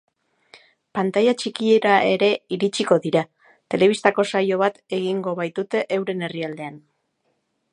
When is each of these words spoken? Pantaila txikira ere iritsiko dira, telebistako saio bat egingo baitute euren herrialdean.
Pantaila 0.99 1.33
txikira 1.41 1.91
ere 2.13 2.29
iritsiko 2.57 2.97
dira, 3.03 3.23
telebistako 3.75 4.25
saio 4.31 4.57
bat 4.63 4.81
egingo 5.01 5.35
baitute 5.41 5.83
euren 5.99 6.29
herrialdean. 6.29 6.83